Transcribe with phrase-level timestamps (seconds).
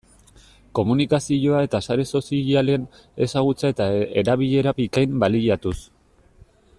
[0.77, 2.87] Komunikazioa eta sare sozialen
[3.29, 3.89] ezagutza eta
[4.23, 5.79] erabilera bikain baliatuz.